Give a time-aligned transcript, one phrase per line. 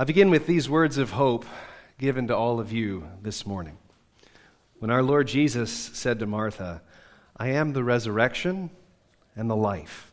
[0.00, 1.44] I begin with these words of hope
[1.98, 3.78] given to all of you this morning.
[4.78, 6.82] When our Lord Jesus said to Martha,
[7.36, 8.70] I am the resurrection
[9.34, 10.12] and the life.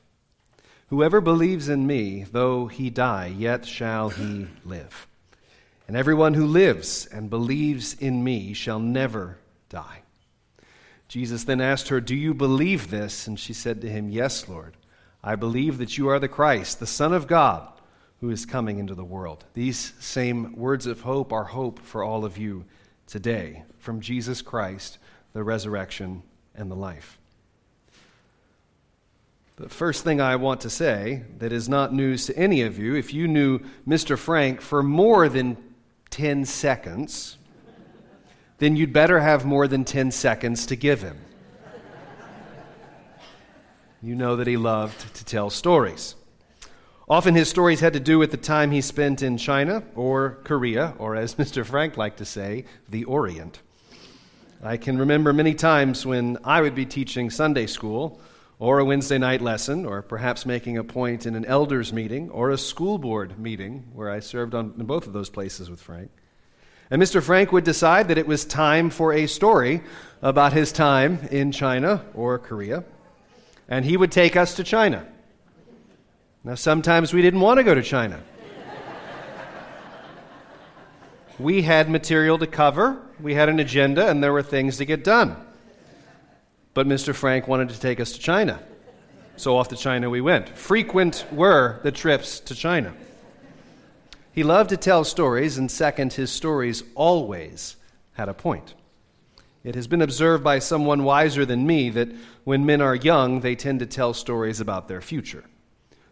[0.88, 5.06] Whoever believes in me, though he die, yet shall he live.
[5.88, 9.38] And everyone who lives and believes in me shall never
[9.70, 10.02] die.
[11.08, 13.28] Jesus then asked her, Do you believe this?
[13.28, 14.78] And she said to him, Yes, Lord.
[15.24, 17.72] I believe that you are the Christ, the Son of God
[18.26, 19.46] who is coming into the world.
[19.54, 22.66] These same words of hope are hope for all of you
[23.06, 24.98] today from Jesus Christ,
[25.34, 26.24] the resurrection
[26.56, 27.20] and the life.
[29.58, 32.96] The first thing I want to say that is not news to any of you,
[32.96, 34.18] if you knew Mr.
[34.18, 35.56] Frank for more than
[36.10, 37.38] 10 seconds,
[38.58, 41.20] then you'd better have more than 10 seconds to give him.
[44.02, 46.16] You know that he loved to tell stories.
[47.08, 50.96] Often his stories had to do with the time he spent in China or Korea,
[50.98, 51.64] or as Mr.
[51.64, 53.62] Frank liked to say, the Orient.
[54.64, 58.20] I can remember many times when I would be teaching Sunday school,
[58.58, 62.50] or a Wednesday night lesson, or perhaps making a point in an elders meeting, or
[62.50, 66.10] a school board meeting, where I served on, in both of those places with Frank.
[66.90, 67.22] And Mr.
[67.22, 69.84] Frank would decide that it was time for a story
[70.24, 72.84] about his time in China or Korea,
[73.68, 75.06] and he would take us to China.
[76.46, 78.22] Now, sometimes we didn't want to go to China.
[81.40, 85.04] we had material to cover, we had an agenda, and there were things to get
[85.04, 85.36] done.
[86.76, 87.16] But Mr.
[87.16, 88.62] Frank wanted to take us to China.
[89.38, 90.50] So off to China we went.
[90.50, 92.94] Frequent were the trips to China.
[94.32, 97.76] He loved to tell stories, and second, his stories always
[98.14, 98.76] had a point.
[99.64, 102.10] It has been observed by someone wiser than me that
[102.44, 105.44] when men are young, they tend to tell stories about their future.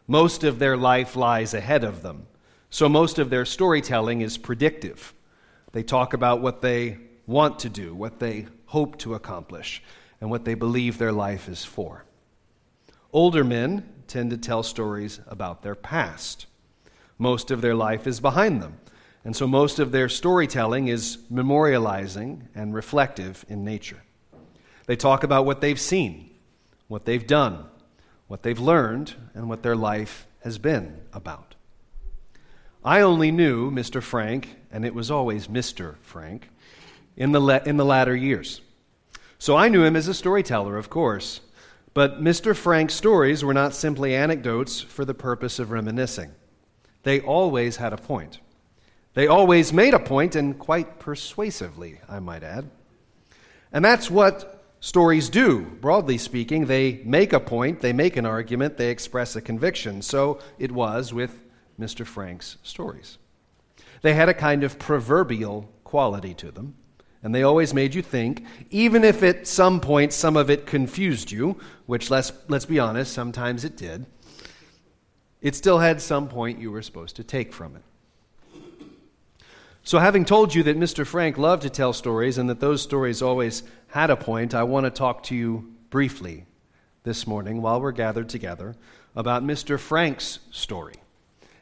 [0.08, 2.28] Most of their life lies ahead of them.
[2.70, 5.14] So most of their storytelling is predictive.
[5.72, 9.82] They talk about what they want to do, what they hope to accomplish,
[10.20, 12.06] and what they believe their life is for.
[13.12, 16.48] Older men tend to tell stories about their past.
[17.18, 18.80] Most of their life is behind them,
[19.24, 24.02] and so most of their storytelling is memorializing and reflective in nature.
[24.86, 26.32] They talk about what they've seen,
[26.88, 27.66] what they've done,
[28.34, 31.54] what they've learned, and what their life has been about.
[32.84, 34.02] I only knew Mr.
[34.02, 35.98] Frank, and it was always Mr.
[36.02, 36.50] Frank,
[37.16, 38.62] in the, le- in the latter years.
[39.38, 41.42] So I knew him as a storyteller, of course,
[41.94, 42.56] but Mr.
[42.56, 46.32] Frank's stories were not simply anecdotes for the purpose of reminiscing.
[47.04, 48.40] They always had a point.
[49.14, 52.68] They always made a point, and quite persuasively, I might add.
[53.72, 56.66] And that's what stories do, broadly speaking.
[56.66, 60.02] They make a point, they make an argument, they express a conviction.
[60.02, 61.40] So it was with
[61.80, 62.06] Mr.
[62.06, 63.18] Frank's stories.
[64.02, 66.76] They had a kind of proverbial quality to them,
[67.24, 71.32] and they always made you think, even if at some point some of it confused
[71.32, 74.06] you, which let's, let's be honest, sometimes it did,
[75.42, 77.84] it still had some point you were supposed to take from it.
[79.86, 81.06] So, having told you that Mr.
[81.06, 84.86] Frank loved to tell stories and that those stories always had a point, I want
[84.86, 86.46] to talk to you briefly
[87.04, 88.78] this morning while we're gathered together
[89.14, 89.78] about Mr.
[89.78, 90.96] Frank's story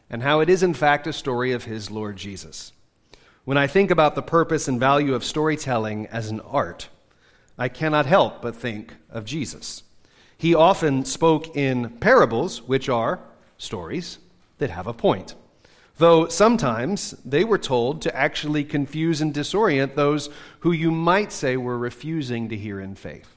[0.08, 2.74] and how it is, in fact, a story of his Lord Jesus.
[3.44, 6.90] When I think about the purpose and value of storytelling as an art,
[7.58, 9.82] I cannot help but think of Jesus.
[10.38, 13.20] He often spoke in parables, which are
[13.58, 14.20] stories
[14.60, 15.34] that have a point
[15.98, 20.30] though sometimes they were told to actually confuse and disorient those
[20.62, 23.36] who you might say were refusing to hear in faith.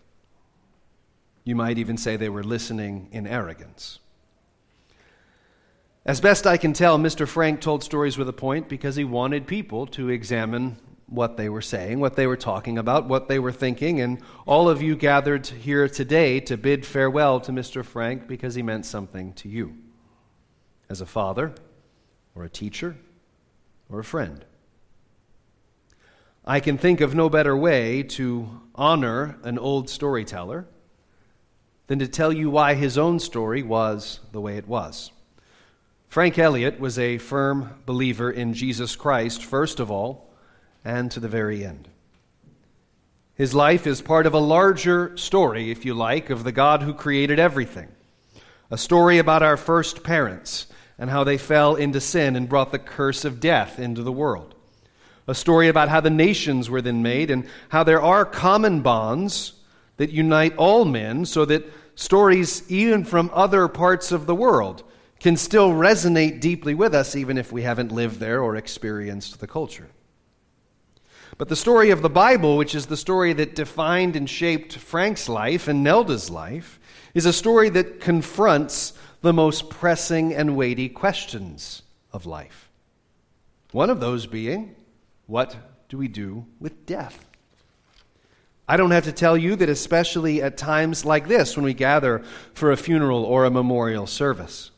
[1.44, 3.98] You might even say they were listening in arrogance.
[6.06, 7.26] As best I can tell, Mr.
[7.26, 10.76] Frank told stories with a point because he wanted people to examine
[11.06, 14.69] what they were saying, what they were talking about, what they were thinking, and all
[14.69, 17.84] of you gathered here today to bid farewell to Mr.
[17.84, 19.76] Frank because he meant something to you.
[20.91, 21.54] As a father,
[22.34, 22.97] or a teacher
[23.89, 24.45] or a friend.
[26.45, 30.66] I can think of no better way to honor an old storyteller
[31.86, 35.10] than to tell you why his own story was the way it was.
[36.09, 40.31] Frank Elliott was a firm believer in Jesus Christ, first of all,
[40.84, 41.89] and to the very end.
[43.34, 46.95] His life is part of a larger story, if you like, of the God who
[46.95, 47.89] created everything.
[48.71, 50.69] A story about our first parents
[50.99, 54.55] and how they fell into sin and brought the curse of death into the world.
[55.27, 59.55] A story about how the nations were then made and how there are common bonds
[59.97, 61.65] that unite all men so that
[61.95, 64.83] stories, even from other parts of the world,
[65.21, 69.47] can still resonate deeply with us, even if we haven't lived there or experienced the
[69.47, 69.89] culture.
[71.39, 75.29] But the story of the Bible, which is the story that defined and shaped Frank's
[75.29, 76.79] life and Nelda's life,
[77.15, 78.93] is a story that confronts
[79.24, 81.80] the most pressing and weighty questions
[82.12, 82.68] of life.
[83.72, 84.76] One of those being,
[85.26, 85.56] what
[85.88, 87.26] do we do with death?
[88.68, 92.22] I don't have to tell you that, especially at times like this, when we gather
[92.53, 94.71] for a funeral or a memorial service,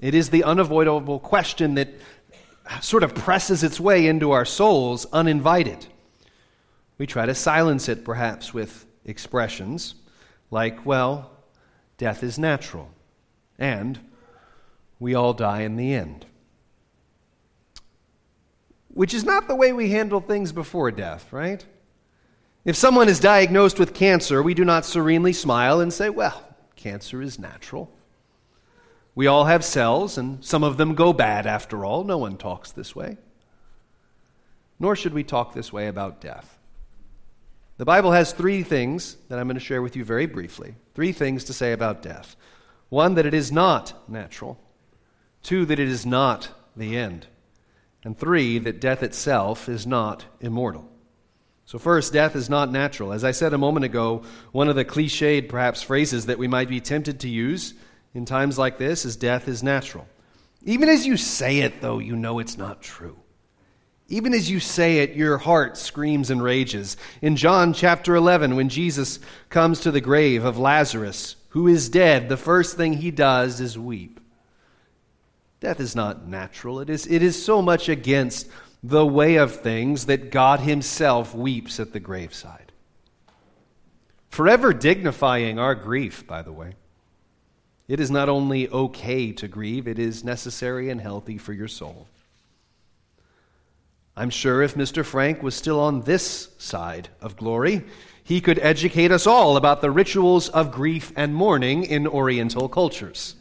[0.00, 1.88] it is the unavoidable question that
[2.80, 5.84] sort of presses its way into our souls uninvited.
[6.96, 9.96] We try to silence it, perhaps, with expressions
[10.52, 11.32] like, well,
[11.98, 12.88] death is natural,
[13.58, 13.98] and
[14.98, 16.26] we all die in the end.
[18.88, 21.64] Which is not the way we handle things before death, right?
[22.64, 26.42] If someone is diagnosed with cancer, we do not serenely smile and say, well,
[26.76, 27.90] cancer is natural.
[29.14, 32.04] We all have cells, and some of them go bad after all.
[32.04, 33.16] No one talks this way.
[34.80, 36.58] Nor should we talk this way about death.
[37.76, 40.74] The Bible has three things that I'm going to share with you very briefly.
[40.94, 42.36] Three things to say about death
[42.88, 44.58] one, that it is not natural,
[45.42, 47.26] two, that it is not the end,
[48.04, 50.90] and three, that death itself is not immortal.
[51.66, 53.12] So, first, death is not natural.
[53.12, 54.22] As I said a moment ago,
[54.52, 57.72] one of the cliched, perhaps, phrases that we might be tempted to use
[58.12, 60.06] in times like this is death is natural.
[60.62, 63.16] Even as you say it, though, you know it's not true.
[64.08, 66.98] Even as you say it, your heart screams and rages.
[67.22, 72.28] In John chapter 11, when Jesus comes to the grave of Lazarus, who is dead,
[72.28, 74.18] the first thing he does is weep.
[75.60, 78.48] Death is not natural, it is, it is so much against
[78.82, 82.72] the way of things that God Himself weeps at the graveside.
[84.30, 86.74] Forever dignifying our grief, by the way.
[87.86, 92.08] It is not only okay to grieve, it is necessary and healthy for your soul.
[94.16, 95.04] I'm sure if Mr.
[95.04, 97.84] Frank was still on this side of glory,
[98.22, 103.34] he could educate us all about the rituals of grief and mourning in Oriental cultures.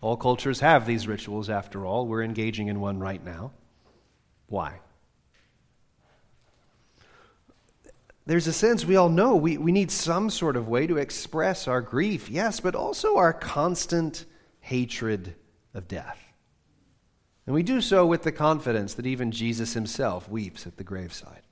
[0.00, 2.06] All cultures have these rituals, after all.
[2.06, 3.52] We're engaging in one right now.
[4.48, 4.80] Why?
[8.26, 11.68] there's a sense we all know we, we need some sort of way to express
[11.68, 14.24] our grief, yes, but also our constant
[14.60, 15.34] hatred
[15.72, 16.18] of death.
[17.46, 21.42] And we do so with the confidence that even Jesus himself weeps at the graveside.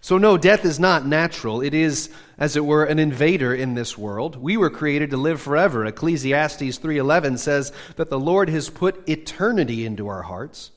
[0.00, 1.62] So, no, death is not natural.
[1.62, 4.36] It is, as it were, an invader in this world.
[4.36, 5.86] We were created to live forever.
[5.86, 10.72] Ecclesiastes 3:11 says that the Lord has put eternity into our hearts.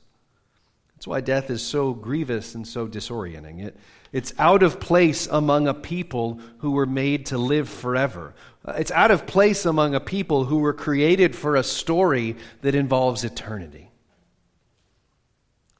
[0.95, 3.65] That's why death is so grievous and so disorienting.
[3.65, 3.77] It,
[4.13, 8.33] it's out of place among a people who were made to live forever.
[8.63, 12.75] Uh, it's out of place among a people who were created for a story that
[12.75, 13.90] involves eternity.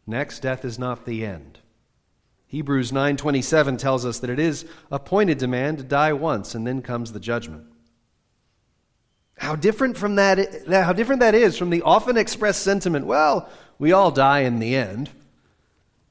[0.07, 1.59] Next, death is not the end.
[2.48, 6.81] Hebrews 9:27 tells us that it is appointed to man to die once and then
[6.81, 7.63] comes the judgment.
[9.38, 13.48] How different from that how different that is from the often expressed sentiment, well,
[13.80, 15.09] we all die in the end.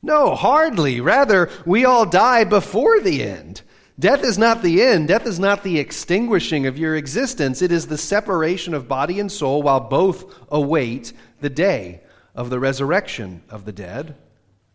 [0.03, 1.01] No, hardly.
[1.01, 3.61] Rather, we all die before the end.
[3.99, 5.09] Death is not the end.
[5.09, 7.61] Death is not the extinguishing of your existence.
[7.61, 11.13] It is the separation of body and soul while both await
[11.43, 12.01] the day
[12.41, 14.17] of the resurrection of the dead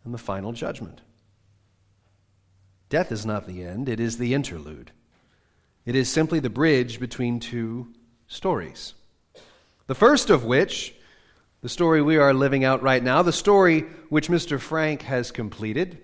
[0.04, 1.01] and the final judgment.
[2.89, 4.92] Death is not the end, it is the interlude.
[5.84, 7.88] It is simply the bridge between two
[8.28, 8.94] stories.
[9.88, 10.94] The first of which
[11.63, 14.60] the story we are living out right now, the story which Mr.
[14.60, 15.98] Frank has completed.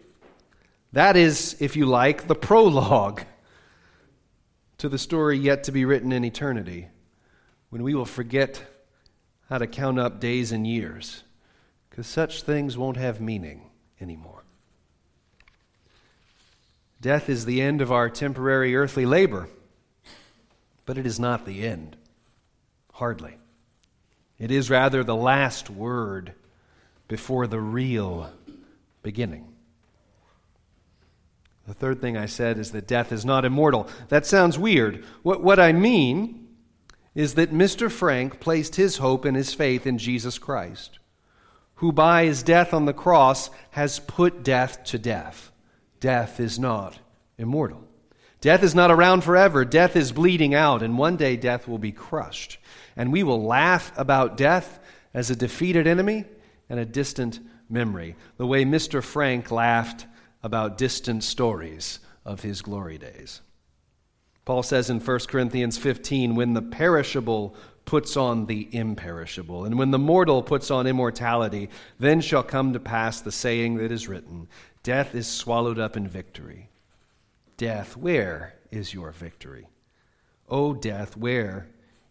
[0.94, 3.22] That is, if you like, the prologue
[4.80, 6.88] to the story yet to be written in eternity,
[7.70, 8.64] when we will forget
[9.48, 11.22] how to count up days and years,
[12.02, 13.62] because such things won't have meaning
[14.00, 14.42] anymore.
[17.00, 19.48] Death is the end of our temporary earthly labor,
[20.88, 21.96] but it is not the end.
[22.94, 23.38] Hardly.
[24.40, 26.34] It is rather the last word
[27.08, 28.34] before the real
[29.04, 29.54] beginning.
[31.68, 33.88] The third thing I said is that death is not immortal.
[34.10, 35.06] That sounds weird.
[35.22, 36.48] What, what I mean
[37.14, 37.92] is that Mr.
[37.92, 40.98] Frank placed his hope and his faith in Jesus Christ,
[41.82, 45.52] who by his death on the cross has put death to death.
[46.00, 46.98] Death is not
[47.38, 47.84] immortal.
[48.40, 49.64] Death is not around forever.
[49.64, 52.58] Death is bleeding out, and one day death will be crushed
[52.96, 54.80] and we will laugh about death
[55.14, 56.26] as a defeated enemy
[56.70, 59.04] and a distant memory, the way Mr.
[59.04, 60.06] Frank laughed
[60.44, 63.42] about distant stories of his glory days.
[64.46, 67.56] Paul says in 1 Corinthians 15 when the perishable
[67.92, 69.66] puts on the imperishable.
[69.66, 71.68] And when the mortal puts on immortality,
[72.00, 74.48] then shall come to pass the saying that is written
[74.82, 76.70] Death is swallowed up in victory.
[77.58, 79.68] Death, where is your victory?
[80.48, 81.68] O death, where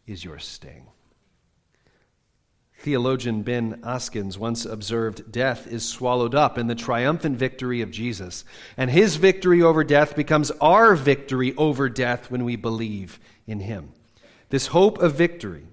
[0.07, 0.87] is your sting?
[2.81, 8.45] Theologian Ben Askins once observed death is swallowed up in the triumphant victory of Jesus.
[8.77, 13.95] And his victory over death becomes our victory over death when we believe in him.
[14.51, 15.67] This hope of victory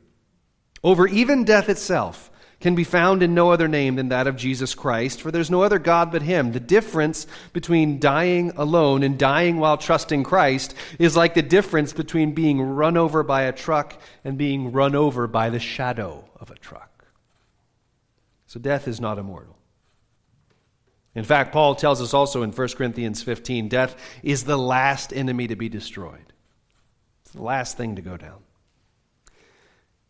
[0.83, 4.73] over even death itself can be found in no other name than that of Jesus
[4.73, 6.51] Christ, for there's no other God but Him.
[6.51, 12.33] The difference between dying alone and dying while trusting Christ is like the difference between
[12.33, 16.55] being run over by a truck and being run over by the shadow of a
[16.55, 17.05] truck.
[18.47, 19.55] So death is not immortal.
[21.13, 25.47] In fact, Paul tells us also in 1 Corinthians 15 death is the last enemy
[25.47, 26.33] to be destroyed,
[27.21, 28.46] it's the last thing to go down.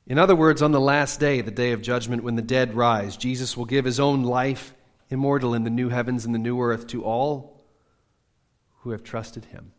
[0.08, 3.18] In other words, on the last day, the day of judgment, when the dead rise,
[3.18, 4.74] Jesus will give his own life
[5.10, 7.62] immortal in the new heavens and the new earth to all
[8.80, 9.74] who have trusted him.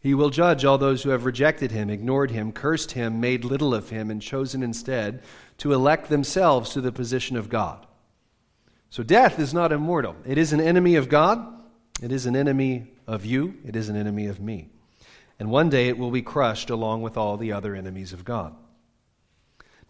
[0.00, 3.74] He will judge all those who have rejected him, ignored him, cursed him, made little
[3.74, 5.22] of him, and chosen instead
[5.58, 7.86] to elect themselves to the position of God.
[8.88, 10.16] So death is not immortal.
[10.26, 11.46] It is an enemy of God,
[12.02, 14.70] it is an enemy of you, it is an enemy of me
[15.38, 18.54] and one day it will be crushed along with all the other enemies of God.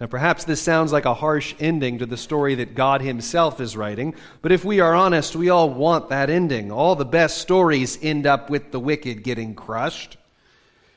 [0.01, 3.77] Now, perhaps this sounds like a harsh ending to the story that God Himself is
[3.77, 6.73] writing, but if we are honest, we all want that ending.
[6.73, 10.17] All the best stories end up with the wicked getting crushed.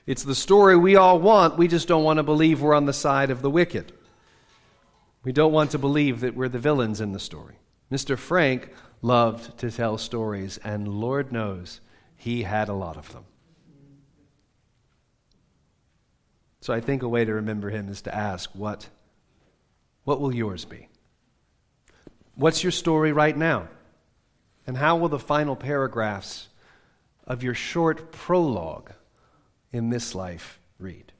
[0.08, 2.94] It's the story we all want, we just don't want to believe we're on the
[2.94, 3.92] side of the wicked.
[5.24, 7.56] We don't want to believe that we're the villains in the story.
[7.92, 8.18] Mr.
[8.18, 11.82] Frank loved to tell stories, and Lord knows
[12.16, 13.26] he had a lot of them.
[16.68, 18.90] So I think a way to remember him is to ask, what,
[20.04, 20.90] what will yours be?
[22.36, 23.70] What's your story right now?
[24.68, 26.50] And how will the final paragraphs
[27.26, 28.92] of your short prologue
[29.72, 31.14] in this life read?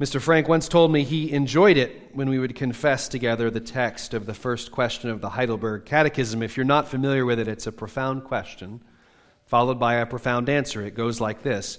[0.00, 0.20] Mr.
[0.20, 4.26] Frank once told me he enjoyed it when we would confess together the text of
[4.26, 6.40] the first question of the Heidelberg Catechism.
[6.40, 8.80] If you're not familiar with it, it's a profound question
[9.46, 10.82] followed by a profound answer.
[10.82, 11.78] It goes like this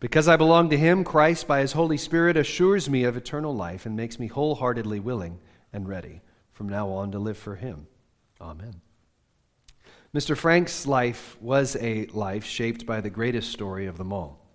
[0.00, 3.86] Because I belong to Him, Christ, by His Holy Spirit, assures me of eternal life
[3.86, 5.40] and makes me wholeheartedly willing
[5.72, 6.20] and ready
[6.52, 7.86] from now on to live for Him.
[8.40, 8.80] Amen.
[10.14, 10.36] Mr.
[10.36, 14.48] Frank's life was a life shaped by the greatest story of them all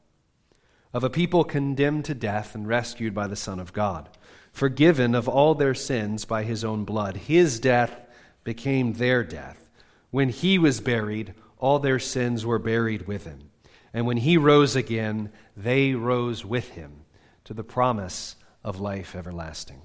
[0.94, 4.10] of a people condemned to death and rescued by the Son of God,
[4.52, 7.18] forgiven of all their sins by His own blood.
[7.18, 8.00] His death
[8.44, 9.70] became their death.
[10.12, 13.50] When He was buried, all their sins were buried with Him.
[13.94, 17.02] And when he rose again, they rose with him
[17.44, 19.82] to the promise of life everlasting.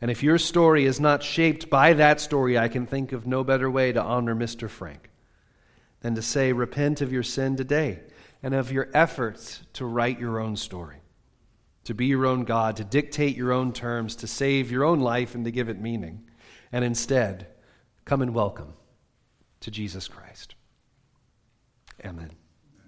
[0.00, 3.44] And if your story is not shaped by that story, I can think of no
[3.44, 4.68] better way to honor Mr.
[4.68, 5.10] Frank
[6.00, 8.00] than to say, Repent of your sin today
[8.42, 10.98] and of your efforts to write your own story,
[11.84, 15.34] to be your own God, to dictate your own terms, to save your own life
[15.34, 16.28] and to give it meaning.
[16.72, 17.46] And instead,
[18.04, 18.74] come and welcome
[19.60, 20.54] to Jesus Christ.
[22.04, 22.45] Amen.